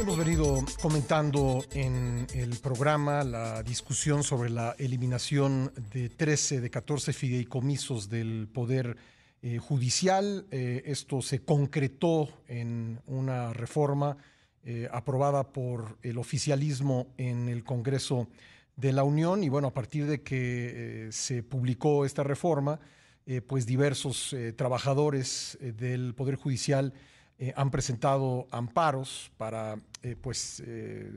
[0.00, 7.12] Hemos venido comentando en el programa la discusión sobre la eliminación de 13 de 14
[7.12, 8.96] fideicomisos del Poder
[9.42, 10.46] eh, Judicial.
[10.50, 14.16] Eh, esto se concretó en una reforma
[14.64, 18.26] eh, aprobada por el oficialismo en el Congreso
[18.76, 22.80] de la Unión y bueno, a partir de que se publicó esta reforma,
[23.46, 26.94] pues diversos trabajadores del Poder Judicial
[27.42, 31.10] eh, han presentado amparos para eh, pues, eh,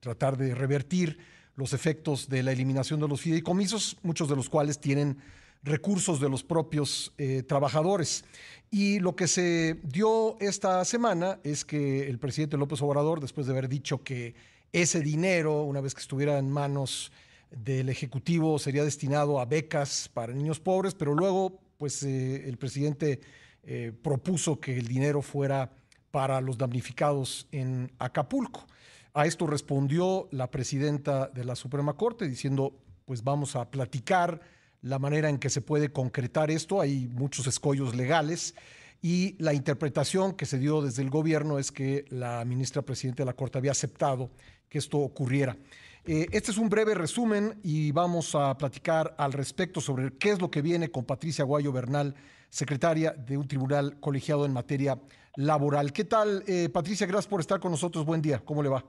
[0.00, 1.18] tratar de revertir
[1.54, 5.18] los efectos de la eliminación de los fideicomisos, muchos de los cuales tienen
[5.62, 7.12] recursos de los propios
[7.46, 8.24] trabajadores.
[8.70, 13.52] Y lo que se dio esta semana es que el presidente López Obrador, después de
[13.52, 14.34] haber dicho que
[14.72, 17.12] ese dinero, una vez que estuviera en manos
[17.50, 23.20] del Ejecutivo, sería destinado a becas para niños pobres, pero luego, pues el presidente
[23.62, 25.70] eh, propuso que el dinero fuera
[26.10, 28.66] para los damnificados en Acapulco.
[29.12, 34.40] A esto respondió la presidenta de la Suprema Corte diciendo, pues vamos a platicar
[34.82, 36.80] la manera en que se puede concretar esto.
[36.80, 38.54] Hay muchos escollos legales
[39.02, 43.26] y la interpretación que se dio desde el gobierno es que la ministra presidenta de
[43.26, 44.30] la Corte había aceptado
[44.68, 45.56] que esto ocurriera.
[46.04, 50.40] Eh, este es un breve resumen y vamos a platicar al respecto sobre qué es
[50.40, 52.14] lo que viene con Patricia Guayo Bernal
[52.50, 54.98] secretaria de un tribunal colegiado en materia
[55.36, 55.92] laboral.
[55.92, 57.06] ¿Qué tal, eh, Patricia?
[57.06, 58.04] Gracias por estar con nosotros.
[58.04, 58.40] Buen día.
[58.44, 58.84] ¿Cómo le va?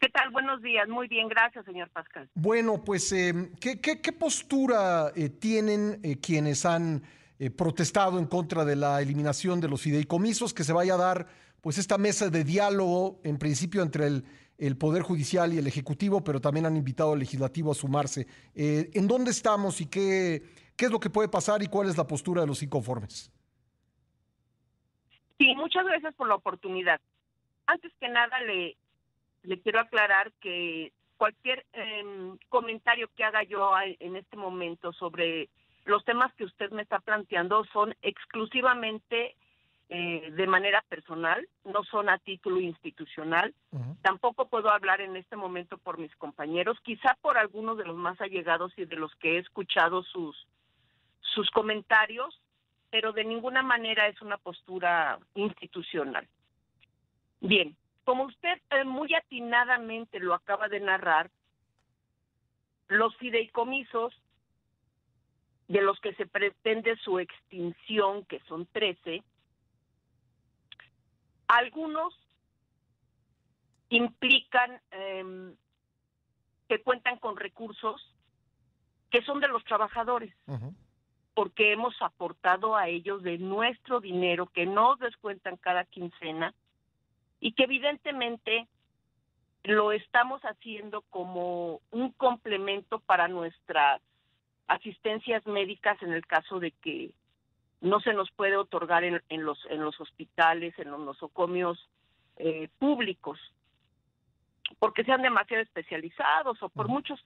[0.00, 0.30] ¿Qué tal?
[0.30, 0.88] Buenos días.
[0.88, 2.28] Muy bien, gracias, señor Pascal.
[2.34, 7.02] Bueno, pues, eh, ¿qué, qué, postura eh, tienen quienes han
[7.56, 10.54] protestado en contra de la eliminación de los fideicomisos?
[10.54, 11.26] Que se vaya a dar,
[11.60, 14.24] pues, esta mesa de diálogo, en principio, entre el,
[14.56, 18.26] el Poder Judicial y el Ejecutivo, pero también han invitado al Legislativo a sumarse.
[18.54, 20.42] ¿En dónde estamos y qué
[20.78, 23.32] ¿Qué es lo que puede pasar y cuál es la postura de los inconformes?
[25.36, 27.00] Sí, muchas gracias por la oportunidad.
[27.66, 28.76] Antes que nada, le,
[29.42, 35.48] le quiero aclarar que cualquier em, comentario que haga yo en este momento sobre
[35.84, 39.34] los temas que usted me está planteando son exclusivamente
[39.88, 43.52] eh, de manera personal, no son a título institucional.
[44.02, 48.20] Tampoco puedo hablar en este momento por mis compañeros, quizá por algunos de los más
[48.20, 50.46] allegados y de los que he escuchado sus
[51.34, 52.40] sus comentarios,
[52.90, 56.26] pero de ninguna manera es una postura institucional.
[57.40, 61.30] Bien, como usted eh, muy atinadamente lo acaba de narrar,
[62.88, 64.14] los fideicomisos
[65.68, 69.22] de los que se pretende su extinción, que son 13,
[71.48, 72.14] algunos
[73.90, 75.54] implican em,
[76.68, 78.14] que cuentan con recursos
[79.10, 80.34] que son de los trabajadores
[81.38, 86.52] porque hemos aportado a ellos de nuestro dinero que nos descuentan cada quincena
[87.38, 88.66] y que evidentemente
[89.62, 94.02] lo estamos haciendo como un complemento para nuestras
[94.66, 97.12] asistencias médicas en el caso de que
[97.82, 101.88] no se nos puede otorgar en, los en los hospitales, en los nosocomios
[102.38, 103.38] eh, públicos,
[104.80, 107.24] porque sean demasiado especializados o por muchos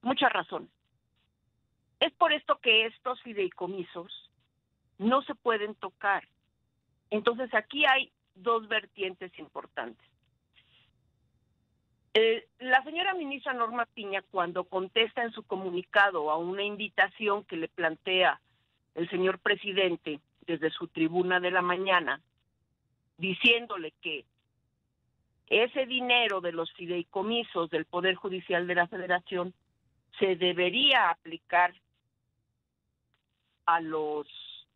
[0.00, 0.70] muchas razones.
[2.00, 4.30] Es por esto que estos fideicomisos
[4.98, 6.26] no se pueden tocar.
[7.10, 10.06] Entonces aquí hay dos vertientes importantes.
[12.14, 17.56] Eh, la señora ministra Norma Piña, cuando contesta en su comunicado a una invitación que
[17.56, 18.40] le plantea
[18.94, 22.20] el señor presidente desde su tribuna de la mañana,
[23.18, 24.24] diciéndole que
[25.46, 29.52] ese dinero de los fideicomisos del Poder Judicial de la Federación
[30.18, 31.74] se debería aplicar
[33.74, 34.26] a los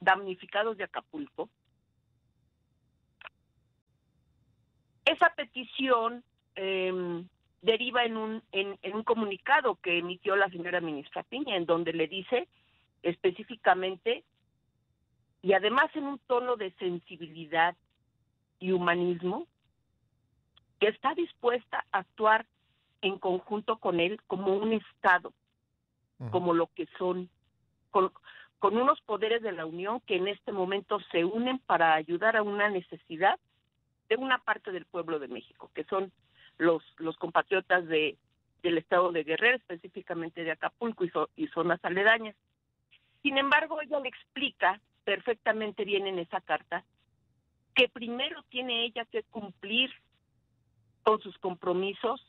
[0.00, 1.48] damnificados de Acapulco.
[5.04, 6.24] Esa petición
[6.54, 7.26] em,
[7.62, 12.08] deriva en un, en, un comunicado que emitió la señora ministra Piña, en donde le
[12.08, 12.48] dice
[13.02, 14.24] específicamente,
[15.42, 17.76] y además en un tono de sensibilidad
[18.58, 19.46] y humanismo,
[20.80, 22.46] que está dispuesta a actuar
[23.00, 25.32] en conjunto con él como un Estado,
[26.30, 27.28] como lo que son,
[27.90, 28.10] con
[28.60, 32.68] unos poderes de la Unión que en este momento se unen para ayudar a una
[32.68, 33.38] necesidad
[34.08, 36.12] de una parte del pueblo de México, que son
[36.58, 36.82] los,
[37.18, 38.16] compatriotas de,
[38.62, 42.36] del estado de Guerrero, específicamente de Acapulco y, y zonas aledañas.
[43.22, 46.84] Sin embargo, ella le explica perfectamente bien en esa carta
[47.74, 49.90] que primero tiene ella que cumplir
[51.02, 52.24] con sus compromisos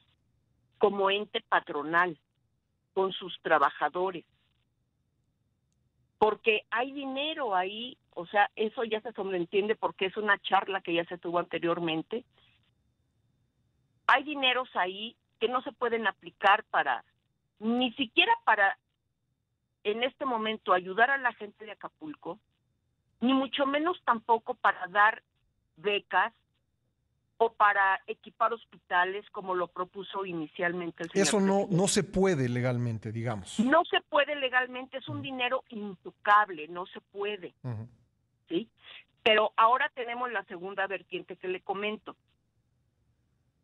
[0.78, 2.20] como ente patronal,
[2.94, 4.26] con sus trabajadores,
[6.18, 10.94] porque hay dinero ahí, o sea, eso ya se sobreentiende porque es una charla que
[10.94, 12.26] ya se tuvo anteriormente.
[14.08, 17.04] hay dineros ahí que no se pueden aplicar para,
[17.60, 18.78] ni siquiera para,
[19.84, 22.40] en este momento, ayudar a la gente de Acapulco,
[23.20, 25.22] ni mucho menos tampoco para dar
[25.76, 26.34] becas
[27.38, 31.28] o para equipar hospitales como lo propuso inicialmente el señor.
[31.28, 33.60] Eso no, no se puede legalmente, digamos.
[33.60, 37.54] No se puede legalmente, es un dinero intocable, no se puede.
[38.50, 38.70] ¿sí?
[39.24, 42.16] Pero ahora tenemos la segunda vertiente que le comento.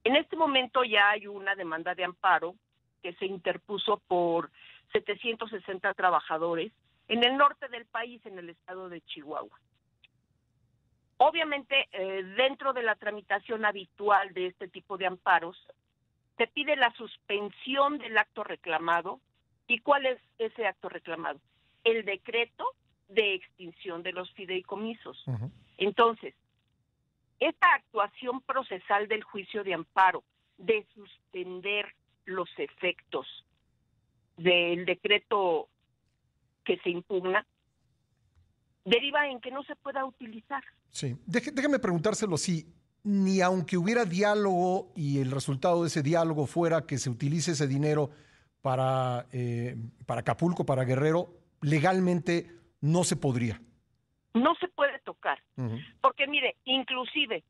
[0.04, 2.56] En este momento ya hay una demanda de amparo
[3.02, 4.52] que se interpuso por
[4.92, 6.72] 760 trabajadores
[7.08, 9.60] en el norte del país, en el estado de Chihuahua.
[11.26, 15.56] Obviamente, eh, dentro de la tramitación habitual de este tipo de amparos,
[16.38, 19.22] se pide la suspensión del acto reclamado.
[19.66, 21.40] ¿Y cuál es ese acto reclamado?
[21.86, 22.66] El decreto
[23.08, 25.24] de extinción de los fideicomisos.
[25.78, 26.36] Entonces,
[27.40, 30.26] esta actuación procesal del juicio de amparo,
[30.58, 31.94] de suspender
[32.26, 33.46] los efectos
[34.36, 35.70] del decreto
[36.66, 37.46] que se impugna,
[38.86, 40.64] deriva en que no se pueda utilizar.
[40.90, 42.66] Sí, déjeme preguntárselo si
[43.04, 47.68] ni aunque hubiera diálogo y el resultado de ese diálogo fuera que se utilice ese
[47.68, 48.12] dinero
[48.62, 49.76] para, eh,
[50.06, 51.30] para Acapulco, para Guerrero,
[51.62, 52.50] legalmente
[52.80, 53.62] no se podría.
[54.34, 55.44] No se puede tocar,
[56.02, 57.44] porque mire, inclusive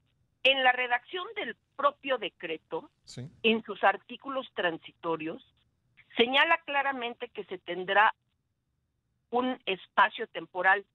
[0.44, 2.90] en la redacción del propio decreto,
[3.44, 5.42] en sus artículos transitorios,
[6.18, 8.14] señala claramente que se tendrá
[9.30, 10.86] un espacio temporal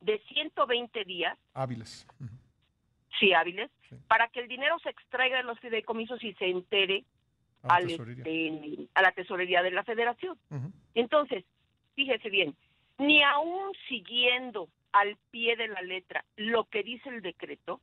[0.00, 1.38] de 120 días.
[1.54, 2.06] Hábiles.
[3.18, 3.70] Sí, hábiles,
[4.08, 7.04] para que el dinero se extraiga de los fideicomisos y se entere
[7.64, 10.38] a, la, este, a la tesorería de la federación.
[10.94, 11.44] Entonces,
[11.94, 12.56] fíjese bien,
[12.98, 17.80] ni aún siguiendo al pie de la letra lo que dice el decreto,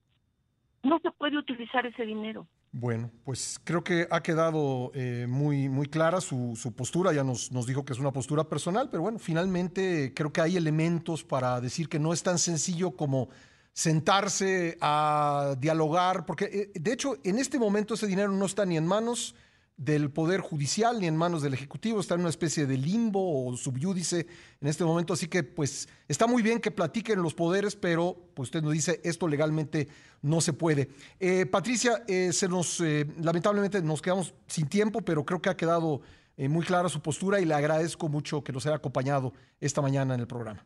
[0.84, 2.48] no se puede utilizar ese dinero.
[2.72, 7.14] Bueno, pues creo que ha quedado eh, muy, muy clara su, su, postura.
[7.14, 10.58] Ya nos, nos dijo que es una postura personal, pero bueno, finalmente creo que hay
[10.58, 13.30] elementos para decir que no es tan sencillo como
[13.78, 18.76] sentarse a dialogar, porque eh, de hecho en este momento ese dinero no está ni
[18.76, 19.36] en manos
[19.78, 23.56] del Poder Judicial ni en manos del Ejecutivo, está en una especie de limbo o
[23.56, 24.26] subyúdice
[24.60, 28.48] en este momento, así que pues está muy bien que platiquen los poderes, pero pues
[28.48, 29.88] usted nos dice esto legalmente
[30.24, 30.90] no se puede.
[31.20, 35.58] Eh, Patricia, eh, se nos, eh, lamentablemente nos quedamos sin tiempo, pero creo que ha
[35.58, 36.02] quedado
[36.38, 40.20] muy clara su postura y le agradezco mucho que nos haya acompañado esta mañana en
[40.20, 40.64] el programa.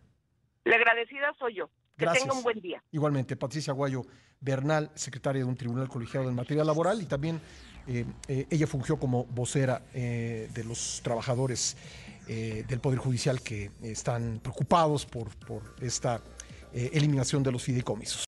[0.66, 1.69] La agradecida soy yo.
[2.01, 2.83] Que tenga un buen día.
[2.92, 4.06] Igualmente, Patricia Guayo
[4.39, 7.39] Bernal, secretaria de un tribunal colegiado en materia laboral y también
[7.88, 11.77] eh, eh, ella fungió como vocera eh, de los trabajadores
[12.27, 16.21] del Poder Judicial que están preocupados por, por esta
[16.71, 18.24] eliminación de los fideicomisos.